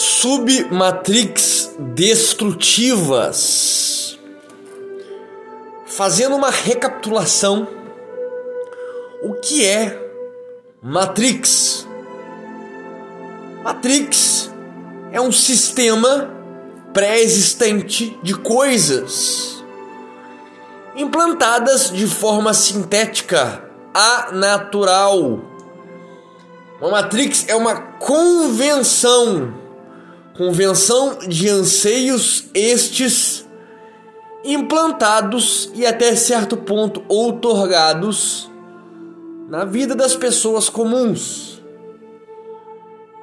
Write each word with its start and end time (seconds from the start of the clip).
submatrix 0.00 1.74
destrutivas. 1.78 4.18
Fazendo 5.84 6.36
uma 6.36 6.48
recapitulação, 6.48 7.68
o 9.22 9.34
que 9.34 9.66
é 9.66 10.00
Matrix? 10.82 11.86
Matrix 13.62 14.50
é 15.12 15.20
um 15.20 15.30
sistema 15.30 16.34
pré-existente 16.94 18.18
de 18.22 18.34
coisas 18.34 19.62
implantadas 20.96 21.90
de 21.90 22.06
forma 22.06 22.54
sintética, 22.54 23.70
anatural. 23.92 25.40
Uma 26.80 26.90
matrix 26.90 27.44
é 27.48 27.54
uma 27.54 27.74
convenção, 27.74 29.59
convenção 30.36 31.18
de 31.18 31.48
anseios 31.48 32.46
estes 32.54 33.46
implantados 34.44 35.70
e 35.74 35.86
até 35.86 36.14
certo 36.16 36.56
ponto 36.56 37.04
outorgados 37.08 38.50
na 39.48 39.64
vida 39.64 39.94
das 39.94 40.14
pessoas 40.14 40.68
comuns. 40.68 41.60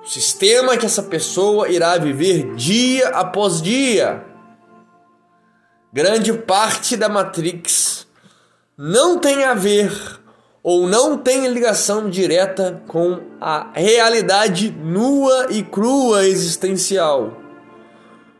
O 0.04 0.08
sistema 0.08 0.78
que 0.78 0.86
essa 0.86 1.04
pessoa 1.04 1.70
irá 1.70 1.98
viver 1.98 2.56
dia 2.56 3.10
após 3.10 3.62
dia. 3.62 4.26
Grande 5.92 6.34
parte 6.34 6.96
da 6.96 7.10
Matrix 7.10 8.08
não 8.78 9.18
tem 9.18 9.44
a 9.44 9.54
ver 9.54 10.17
ou 10.70 10.86
não 10.86 11.18
tem 11.18 11.48
ligação 11.48 12.10
direta 12.10 12.84
com 12.90 13.22
a 13.40 13.72
realidade 13.74 14.70
nua 14.70 15.48
e 15.50 15.64
crua 15.64 16.28
existencial, 16.28 17.42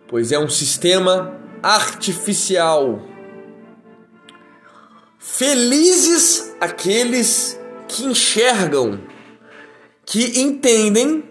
pois 0.10 0.34
é 0.34 0.38
um 0.38 0.50
sistema 0.50 1.40
artificial. 1.64 3.02
Felizes 5.18 6.54
aqueles 6.60 7.58
que 7.88 8.04
enxergam, 8.04 9.00
que 10.06 10.42
entendem 10.42 11.24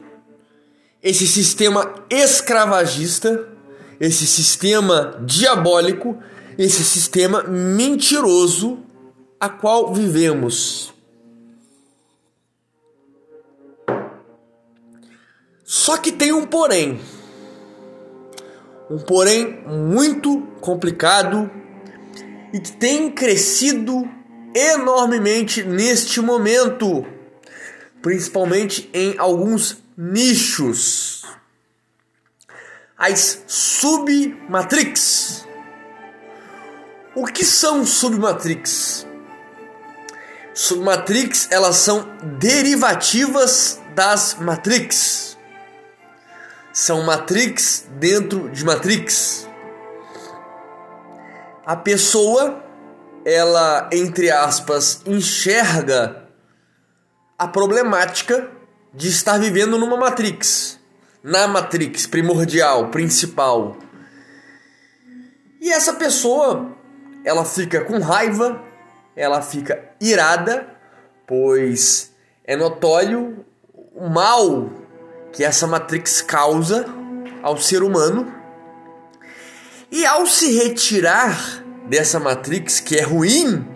esse 1.03 1.27
sistema 1.27 1.95
escravagista, 2.09 3.47
esse 4.01 4.27
sistema 4.27 5.23
diabólico, 5.27 6.17
esse 6.57 6.83
sistema 6.83 7.43
mentiroso 7.43 8.86
a 9.39 9.49
qual 9.49 9.93
vivemos. 9.93 10.93
Só 15.65 15.99
que 15.99 16.13
tem 16.13 16.33
um 16.33 16.47
porém. 16.47 17.01
Um 18.91 18.99
porém 18.99 19.63
muito 19.67 20.43
complicado 20.61 21.51
e 22.53 22.61
que 22.61 22.73
tem 22.73 23.11
crescido 23.11 24.09
enormemente 24.55 25.63
neste 25.63 26.21
momento, 26.21 27.05
principalmente 28.01 28.89
em 28.95 29.19
alguns 29.19 29.83
nichos. 29.97 31.25
As 32.97 33.45
submatrix. 33.47 35.45
O 37.15 37.27
que 37.27 37.45
são 37.45 37.85
submatrix? 37.85 39.06
Submatrix, 40.57 41.49
elas 41.51 41.77
são 41.77 42.09
derivativas 42.39 43.79
das 43.95 44.39
matrix. 44.41 45.37
São 46.73 47.03
matrix 47.03 47.87
dentro 47.99 48.49
de 48.49 48.65
matrix. 48.65 49.47
A 51.67 51.77
pessoa, 51.77 52.65
ela 53.23 53.91
entre 53.93 54.31
aspas, 54.31 55.03
enxerga 55.05 56.27
a 57.39 57.47
problemática 57.47 58.51
de 58.95 59.09
estar 59.09 59.39
vivendo 59.39 59.77
numa 59.77 59.99
matrix, 59.99 60.81
na 61.23 61.47
matrix 61.47 62.07
primordial, 62.07 62.89
principal. 62.89 63.77
E 65.61 65.71
essa 65.71 65.93
pessoa, 65.93 66.75
ela 67.27 67.45
fica 67.45 67.85
com 67.85 67.99
raiva, 67.99 68.65
ela 69.17 69.41
fica 69.41 69.83
irada, 69.99 70.69
pois 71.27 72.13
é 72.45 72.55
notório 72.55 73.45
o 73.95 74.09
mal 74.09 74.71
que 75.33 75.43
essa 75.43 75.67
matrix 75.67 76.21
causa 76.21 76.85
ao 77.43 77.57
ser 77.57 77.83
humano. 77.83 78.33
E 79.91 80.05
ao 80.05 80.27
se 80.27 80.55
retirar 80.59 81.65
dessa 81.89 82.21
matrix 82.21 82.79
que 82.79 82.97
é 82.97 83.03
ruim, 83.03 83.67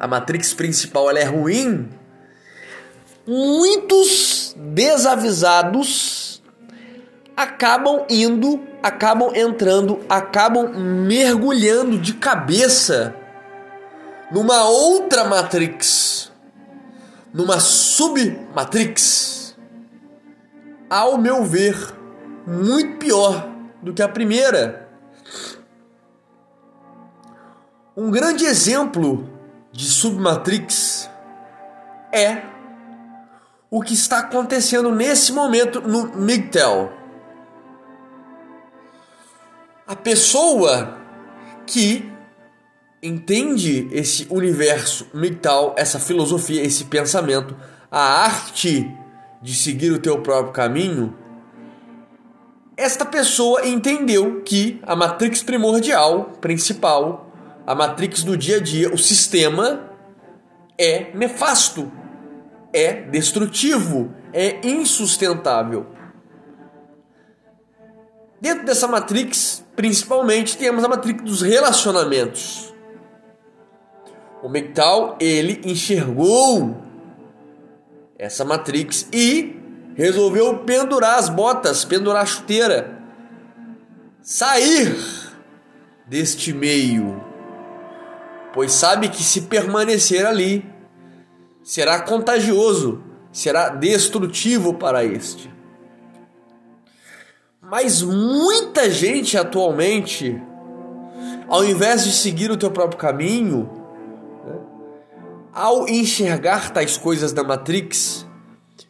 a 0.00 0.08
matrix 0.08 0.54
principal 0.54 1.10
ela 1.10 1.18
é 1.18 1.24
ruim, 1.24 1.90
muitos 3.26 4.54
desavisados 4.56 6.42
acabam 7.36 8.06
indo, 8.08 8.62
acabam 8.82 9.34
entrando, 9.34 10.00
acabam 10.08 10.68
mergulhando 10.74 11.98
de 11.98 12.14
cabeça 12.14 13.14
numa 14.34 14.64
outra 14.64 15.24
matrix, 15.24 16.32
numa 17.32 17.60
submatrix. 17.60 19.54
Ao 20.90 21.16
meu 21.16 21.44
ver, 21.44 21.76
muito 22.44 22.98
pior 22.98 23.48
do 23.80 23.94
que 23.94 24.02
a 24.02 24.08
primeira. 24.08 24.88
Um 27.96 28.10
grande 28.10 28.44
exemplo 28.44 29.30
de 29.70 29.86
submatrix 29.86 31.08
é 32.12 32.42
o 33.70 33.80
que 33.82 33.94
está 33.94 34.18
acontecendo 34.18 34.90
nesse 34.90 35.32
momento 35.32 35.80
no 35.80 36.08
MGTOW. 36.08 36.90
A 39.86 39.94
pessoa 39.94 40.98
que 41.64 42.13
entende 43.06 43.88
esse 43.92 44.26
universo 44.30 45.06
MGTOW, 45.12 45.74
essa 45.76 45.98
filosofia, 45.98 46.62
esse 46.62 46.84
pensamento, 46.84 47.56
a 47.90 48.24
arte 48.24 48.90
de 49.42 49.54
seguir 49.54 49.92
o 49.92 49.98
teu 49.98 50.20
próprio 50.22 50.52
caminho, 50.52 51.14
esta 52.76 53.04
pessoa 53.04 53.66
entendeu 53.66 54.42
que 54.42 54.80
a 54.82 54.96
matrix 54.96 55.42
primordial, 55.42 56.32
principal, 56.40 57.32
a 57.66 57.74
matrix 57.74 58.24
do 58.24 58.36
dia 58.36 58.56
a 58.56 58.60
dia, 58.60 58.92
o 58.92 58.98
sistema 58.98 59.90
é 60.78 61.12
nefasto 61.14 61.92
é 62.74 63.02
destrutivo, 63.02 64.12
é 64.32 64.66
insustentável. 64.66 65.86
Dentro 68.40 68.66
dessa 68.66 68.88
matrix, 68.88 69.64
principalmente, 69.76 70.58
temos 70.58 70.82
a 70.82 70.88
matrix 70.88 71.22
dos 71.22 71.40
relacionamentos. 71.40 72.73
O 74.44 74.48
Mectal, 74.50 75.16
ele 75.18 75.62
enxergou 75.64 76.76
essa 78.18 78.44
matrix 78.44 79.08
e 79.10 79.58
resolveu 79.94 80.58
pendurar 80.58 81.18
as 81.18 81.30
botas, 81.30 81.82
pendurar 81.82 82.24
a 82.24 82.26
chuteira, 82.26 83.02
sair 84.20 84.94
deste 86.06 86.52
meio, 86.52 87.24
pois 88.52 88.72
sabe 88.72 89.08
que 89.08 89.22
se 89.22 89.40
permanecer 89.40 90.26
ali, 90.26 90.62
será 91.62 92.00
contagioso, 92.00 93.02
será 93.32 93.70
destrutivo 93.70 94.74
para 94.74 95.02
este. 95.02 95.50
Mas 97.62 98.02
muita 98.02 98.90
gente 98.90 99.38
atualmente, 99.38 100.38
ao 101.48 101.64
invés 101.64 102.04
de 102.04 102.12
seguir 102.12 102.50
o 102.50 102.58
teu 102.58 102.70
próprio 102.70 102.98
caminho, 102.98 103.83
ao 105.54 105.88
enxergar 105.88 106.70
tais 106.70 106.96
coisas 106.96 107.32
da 107.32 107.44
Matrix, 107.44 108.26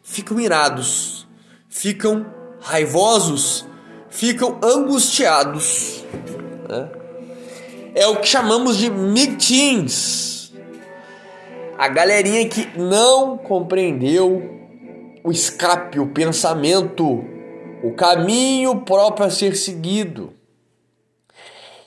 ficam 0.01 0.39
irados, 0.39 1.27
ficam 1.69 2.25
raivosos, 2.59 3.65
ficam 4.09 4.59
angustiados. 4.63 6.03
Né? 6.67 6.89
É 7.93 8.07
o 8.07 8.17
que 8.17 8.27
chamamos 8.27 8.77
de 8.77 8.89
mid-teens 8.89 10.35
a 11.77 11.89
galerinha 11.89 12.47
que 12.47 12.65
não 12.77 13.37
compreendeu 13.37 14.41
o 15.23 15.31
escape, 15.31 15.99
o 15.99 16.07
pensamento, 16.07 17.25
o 17.83 17.93
caminho 17.93 18.81
próprio 18.81 19.25
a 19.25 19.29
ser 19.29 19.55
seguido 19.55 20.33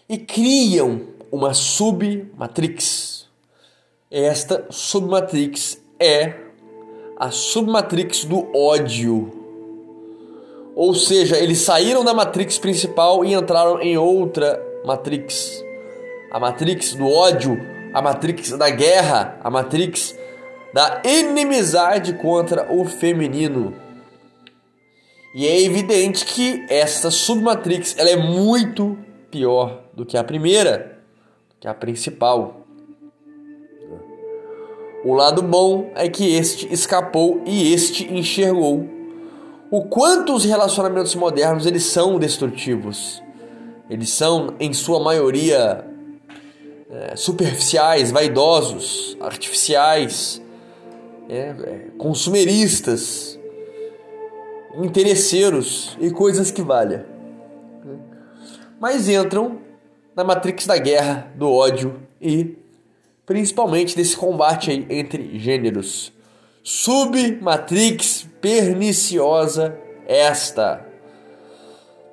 e 0.09 0.19
criam 0.19 1.01
uma 1.33 1.55
submatrix. 1.55 3.18
Esta 4.11 4.65
submatrix 4.71 5.83
é 6.01 6.33
a 7.19 7.31
submatrix 7.31 8.25
do 8.25 8.51
ódio. 8.57 9.31
Ou 10.75 10.95
seja, 10.95 11.37
eles 11.37 11.59
saíram 11.59 12.03
da 12.03 12.15
Matrix 12.15 12.57
principal 12.57 13.23
e 13.23 13.35
entraram 13.35 13.83
em 13.83 13.99
outra 13.99 14.65
Matrix. 14.87 15.63
A 16.31 16.41
Matrix 16.41 16.95
do 16.95 17.07
ódio, 17.07 17.61
a 17.93 18.01
Matrix 18.01 18.53
da 18.53 18.71
guerra, 18.71 19.39
a 19.45 19.51
Matrix 19.51 20.17
da 20.73 21.03
inimizade 21.05 22.15
contra 22.15 22.73
o 22.73 22.87
feminino. 22.87 23.75
E 25.35 25.47
é 25.47 25.61
evidente 25.61 26.25
que 26.25 26.65
essa 26.71 27.11
submatrix 27.11 27.95
ela 27.99 28.09
é 28.09 28.17
muito 28.17 28.97
pior 29.31 29.83
do 29.93 30.07
que 30.07 30.17
a 30.17 30.25
primeira, 30.25 30.99
que 31.61 31.69
a 31.69 31.75
principal. 31.75 32.58
O 35.05 35.15
lado 35.15 35.43
bom 35.43 35.91
é 35.95 36.09
que 36.09 36.35
este 36.35 36.73
escapou 36.73 37.43
e 37.47 37.73
este 37.73 38.13
enxergou 38.13 38.99
o 39.71 39.83
quanto 39.83 40.35
os 40.35 40.45
relacionamentos 40.45 41.15
modernos 41.15 41.67
eles 41.67 41.85
são 41.85 42.19
destrutivos. 42.19 43.23
Eles 43.89 44.11
são, 44.11 44.55
em 44.59 44.73
sua 44.73 44.99
maioria, 44.99 45.85
é, 46.91 47.17
superficiais, 47.17 48.11
vaidosos, 48.11 49.17
artificiais, 49.21 50.43
é, 51.29 51.35
é, 51.35 51.87
consumeristas, 51.99 53.39
interesseiros 54.83 55.97
e 56.01 56.11
coisas 56.11 56.51
que 56.51 56.63
valha. 56.63 57.07
Mas 58.81 59.09
entram 59.09 59.59
na 60.17 60.25
matrix 60.25 60.67
da 60.67 60.79
guerra, 60.79 61.31
do 61.35 61.53
ódio 61.53 61.95
e 62.21 62.57
principalmente 63.29 63.95
desse 63.95 64.17
combate 64.17 64.71
aí 64.71 64.87
entre 64.89 65.39
gêneros. 65.39 66.11
Submatrix 66.63 68.27
perniciosa 68.41 69.79
esta. 70.07 70.87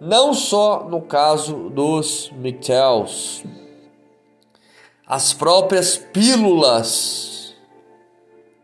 Não 0.02 0.34
só 0.34 0.84
no 0.90 1.02
caso 1.02 1.70
dos 1.70 2.30
Mictels. 2.36 3.46
As 5.08 5.32
próprias 5.32 5.96
pílulas. 5.98 7.56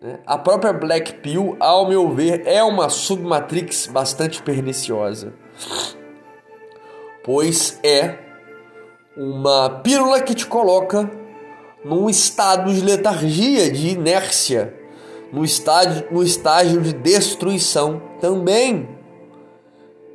Né? 0.02 0.20
A 0.26 0.38
própria 0.38 0.74
Black 0.74 1.20
Pill, 1.22 1.56
ao 1.58 1.88
meu 1.88 2.14
ver, 2.14 2.46
é 2.46 2.62
uma 2.62 2.90
submatrix 2.90 3.88
bastante 3.88 4.44
perniciosa. 4.44 5.34
Pois 7.24 7.80
é 7.82 8.20
uma 9.16 9.70
pílula 9.70 10.20
que 10.22 10.36
te 10.36 10.46
coloca 10.46 11.21
num 11.84 12.10
estado 12.10 12.74
de 12.74 12.82
letargia, 12.82 13.72
de 13.72 13.90
inércia, 13.90 14.74
no 15.32 15.44
estágio, 15.44 16.08
no 16.12 16.24
estágio 16.24 16.82
de 16.82 16.94
destruição 16.94 18.02
também. 18.20 18.90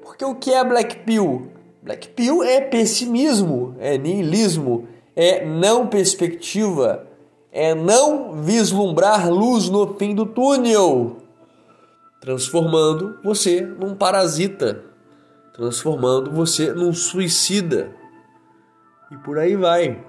Porque 0.03 0.25
o 0.25 0.35
que 0.35 0.53
é 0.53 0.65
Black 0.65 0.99
Pill? 1.01 1.51
Black 1.83 2.09
Pill 2.09 2.43
é 2.43 2.61
pessimismo, 2.61 3.75
é 3.79 3.97
niilismo, 3.97 4.89
é 5.15 5.45
não 5.45 5.87
perspectiva, 5.87 7.07
é 7.53 7.75
não 7.75 8.43
vislumbrar 8.43 9.31
luz 9.31 9.69
no 9.69 9.95
fim 9.95 10.15
do 10.15 10.27
túnel, 10.27 11.19
transformando 12.21 13.19
você 13.23 13.61
num 13.61 13.95
parasita, 13.95 14.85
transformando 15.55 16.31
você 16.31 16.73
num 16.73 16.93
suicida. 16.93 17.95
E 19.11 19.17
por 19.19 19.39
aí 19.39 19.57
vai. 19.57 20.05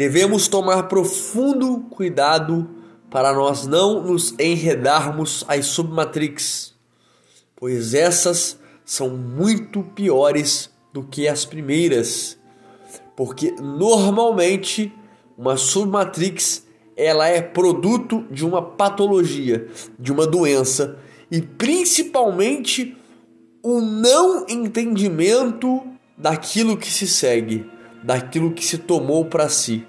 Devemos 0.00 0.48
tomar 0.48 0.84
profundo 0.84 1.80
cuidado 1.90 2.70
para 3.10 3.34
nós 3.34 3.66
não 3.66 4.02
nos 4.02 4.34
enredarmos 4.40 5.44
às 5.46 5.66
submatrix, 5.66 6.72
pois 7.54 7.92
essas 7.92 8.58
são 8.82 9.10
muito 9.10 9.82
piores 9.82 10.70
do 10.90 11.02
que 11.02 11.28
as 11.28 11.44
primeiras, 11.44 12.38
porque 13.14 13.50
normalmente 13.60 14.90
uma 15.36 15.58
submatrix 15.58 16.64
ela 16.96 17.28
é 17.28 17.42
produto 17.42 18.24
de 18.30 18.46
uma 18.46 18.62
patologia, 18.62 19.68
de 19.98 20.10
uma 20.10 20.26
doença 20.26 20.96
e 21.30 21.42
principalmente 21.42 22.96
o 23.62 23.82
não 23.82 24.46
entendimento 24.48 25.82
daquilo 26.16 26.78
que 26.78 26.90
se 26.90 27.06
segue 27.06 27.68
daquilo 28.02 28.52
que 28.52 28.64
se 28.64 28.78
tomou 28.78 29.24
para 29.26 29.48
si, 29.48 29.86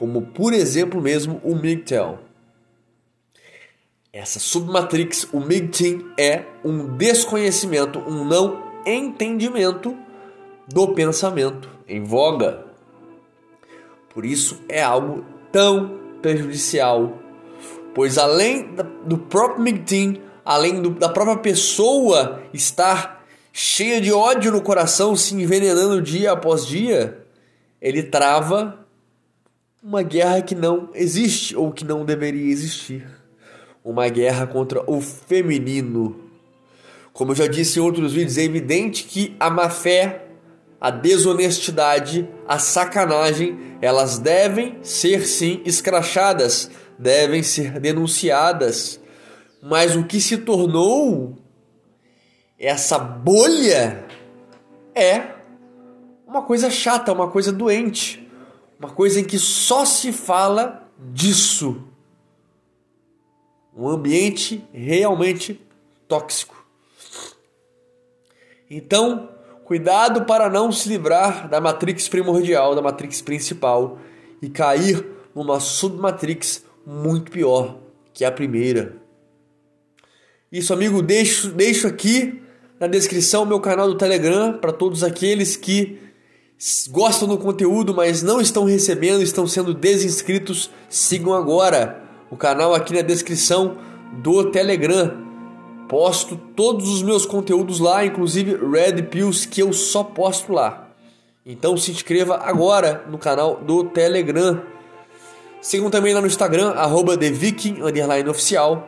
como 0.00 0.22
por 0.22 0.54
exemplo 0.54 0.98
mesmo 0.98 1.42
o 1.44 1.54
MGTOW. 1.54 2.18
Essa 4.10 4.40
submatrix, 4.40 5.28
o 5.30 5.40
MGTOW, 5.40 6.12
é 6.18 6.42
um 6.64 6.96
desconhecimento, 6.96 7.98
um 7.98 8.24
não 8.24 8.64
entendimento 8.86 9.94
do 10.66 10.94
pensamento 10.94 11.68
em 11.86 12.02
voga. 12.02 12.64
Por 14.14 14.24
isso 14.24 14.62
é 14.70 14.82
algo 14.82 15.22
tão 15.52 16.00
prejudicial, 16.22 17.18
pois 17.94 18.16
além 18.16 18.74
do 19.04 19.18
próprio 19.18 19.62
MGTOW, 19.62 20.22
além 20.42 20.80
do, 20.80 20.90
da 20.90 21.10
própria 21.10 21.36
pessoa 21.36 22.42
estar 22.54 23.22
cheia 23.52 24.00
de 24.00 24.10
ódio 24.10 24.50
no 24.50 24.62
coração, 24.62 25.14
se 25.14 25.34
envenenando 25.34 26.00
dia 26.00 26.32
após 26.32 26.66
dia, 26.66 27.22
ele 27.82 28.02
trava 28.02 28.80
uma 29.82 30.02
guerra 30.02 30.42
que 30.42 30.54
não 30.54 30.90
existe 30.94 31.56
ou 31.56 31.72
que 31.72 31.84
não 31.84 32.04
deveria 32.04 32.52
existir. 32.52 33.06
Uma 33.82 34.08
guerra 34.08 34.46
contra 34.46 34.82
o 34.90 35.00
feminino. 35.00 36.28
Como 37.14 37.32
eu 37.32 37.36
já 37.36 37.46
disse 37.46 37.78
em 37.78 37.82
outros 37.82 38.12
vídeos, 38.12 38.36
é 38.36 38.42
evidente 38.42 39.04
que 39.04 39.34
a 39.40 39.48
má 39.48 39.70
fé, 39.70 40.26
a 40.78 40.90
desonestidade, 40.90 42.28
a 42.46 42.58
sacanagem, 42.58 43.58
elas 43.80 44.18
devem 44.18 44.78
ser 44.82 45.26
sim 45.26 45.62
escrachadas, 45.64 46.70
devem 46.98 47.42
ser 47.42 47.80
denunciadas. 47.80 49.00
Mas 49.62 49.96
o 49.96 50.04
que 50.04 50.20
se 50.20 50.36
tornou 50.38 51.38
essa 52.58 52.98
bolha 52.98 54.04
é 54.94 55.22
uma 56.26 56.42
coisa 56.42 56.68
chata, 56.68 57.12
uma 57.12 57.28
coisa 57.28 57.50
doente, 57.50 58.29
uma 58.80 58.90
coisa 58.90 59.20
em 59.20 59.24
que 59.24 59.38
só 59.38 59.84
se 59.84 60.10
fala 60.10 60.90
disso. 61.12 61.84
Um 63.76 63.86
ambiente 63.86 64.64
realmente 64.72 65.60
tóxico. 66.08 66.64
Então, 68.70 69.28
cuidado 69.64 70.24
para 70.24 70.48
não 70.48 70.72
se 70.72 70.88
livrar 70.88 71.46
da 71.48 71.60
matrix 71.60 72.08
primordial, 72.08 72.74
da 72.74 72.80
matrix 72.80 73.20
principal 73.20 73.98
e 74.40 74.48
cair 74.48 75.06
numa 75.34 75.60
submatrix 75.60 76.64
muito 76.86 77.30
pior 77.30 77.76
que 78.14 78.24
a 78.24 78.32
primeira. 78.32 78.96
Isso, 80.50 80.72
amigo, 80.72 81.02
deixo, 81.02 81.50
deixo 81.50 81.86
aqui 81.86 82.42
na 82.78 82.86
descrição 82.86 83.44
meu 83.44 83.60
canal 83.60 83.88
do 83.88 83.98
Telegram 83.98 84.54
para 84.54 84.72
todos 84.72 85.04
aqueles 85.04 85.54
que 85.54 85.98
gostam 86.90 87.26
do 87.26 87.38
conteúdo, 87.38 87.94
mas 87.94 88.22
não 88.22 88.38
estão 88.38 88.64
recebendo, 88.64 89.22
estão 89.22 89.46
sendo 89.46 89.72
desinscritos, 89.72 90.70
sigam 90.90 91.32
agora 91.32 92.02
o 92.30 92.36
canal 92.36 92.74
aqui 92.74 92.92
na 92.92 93.00
descrição 93.00 93.78
do 94.12 94.50
Telegram. 94.50 95.28
Posto 95.88 96.36
todos 96.36 96.88
os 96.88 97.02
meus 97.02 97.24
conteúdos 97.24 97.80
lá, 97.80 98.04
inclusive 98.04 98.56
Red 98.56 99.04
Pills 99.04 99.48
que 99.48 99.62
eu 99.62 99.72
só 99.72 100.04
posto 100.04 100.52
lá. 100.52 100.88
Então 101.46 101.76
se 101.76 101.90
inscreva 101.90 102.36
agora 102.36 103.06
no 103.10 103.16
canal 103.16 103.56
do 103.56 103.84
Telegram. 103.84 104.62
Sigam 105.62 105.90
também 105.90 106.12
lá 106.12 106.20
no 106.20 106.26
Instagram, 106.26 106.72
arroba 106.72 107.16
TheViking_Oficial. 107.16 108.86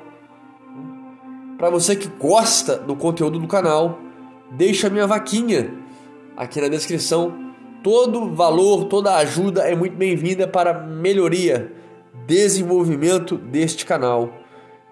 Para 1.57 1.71
você 1.71 1.97
que 1.97 2.07
gosta 2.07 2.77
do 2.77 2.95
conteúdo 2.95 3.39
do 3.39 3.47
canal, 3.49 3.99
deixa 4.51 4.91
minha 4.91 5.07
vaquinha 5.07 5.75
aqui 6.37 6.61
na 6.61 6.69
descrição 6.69 7.42
Todo 7.83 8.33
valor, 8.33 8.85
toda 8.85 9.17
ajuda 9.17 9.63
é 9.63 9.75
muito 9.75 9.97
bem-vinda 9.97 10.47
para 10.47 10.73
melhoria, 10.73 11.73
desenvolvimento 12.27 13.37
deste 13.37 13.85
canal. 13.85 14.33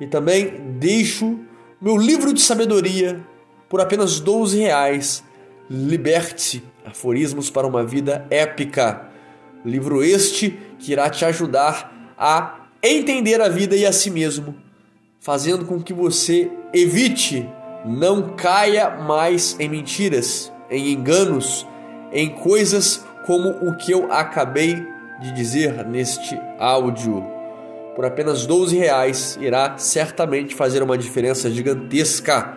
E 0.01 0.09
também 0.09 0.61
deixo 0.79 1.39
meu 1.81 1.97
livro 1.97 2.35
de 2.35 2.41
sabedoria 2.41 3.25
por 3.69 3.81
apenas 3.81 4.19
12 4.19 4.59
reais. 4.59 5.23
Liberte-se, 5.71 6.65
aforismos 6.85 7.49
para 7.49 7.65
uma 7.65 7.85
vida 7.85 8.27
épica. 8.29 9.09
Livro 9.65 10.03
este 10.03 10.59
que 10.81 10.91
irá 10.91 11.09
te 11.09 11.25
ajudar 11.25 12.15
a 12.19 12.67
entender 12.83 13.41
a 13.41 13.49
vida 13.49 13.77
e 13.77 13.87
a 13.87 13.93
si 13.93 14.11
mesmo, 14.11 14.57
fazendo 15.21 15.65
com 15.65 15.81
que 15.81 15.93
você 15.93 16.51
evite, 16.75 17.49
não 17.85 18.35
caia 18.35 18.91
mais 18.91 19.57
em 19.61 19.69
mentiras, 19.69 20.53
em 20.69 20.93
enganos, 20.93 21.67
em 22.13 22.29
coisas 22.29 23.05
como 23.27 23.49
o 23.49 23.77
que 23.77 23.93
eu 23.93 24.11
acabei 24.13 24.83
de 25.21 25.33
dizer 25.33 25.87
neste 25.87 26.41
áudio. 26.59 27.25
por 27.95 28.05
apenas 28.07 28.47
12 28.47 28.79
reais 28.79 29.37
irá 29.41 29.77
certamente 29.77 30.55
fazer 30.55 30.83
uma 30.83 30.97
diferença 30.97 31.51
gigantesca, 31.51 32.57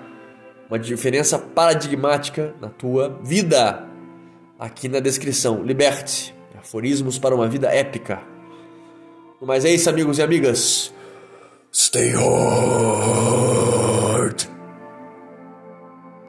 uma 0.69 0.79
diferença 0.79 1.37
paradigmática 1.37 2.53
na 2.61 2.69
tua 2.69 3.19
vida. 3.21 3.85
Aqui 4.57 4.87
na 4.87 4.99
descrição, 4.99 5.61
liberte 5.63 6.33
aforismos 6.63 7.19
para 7.19 7.35
uma 7.35 7.47
vida 7.47 7.67
épica. 7.67 8.21
Mas 9.41 9.65
é 9.65 9.71
isso, 9.71 9.89
amigos 9.89 10.17
e 10.17 10.23
amigas. 10.23 10.93
Stay 11.71 12.15
home. 12.15 13.32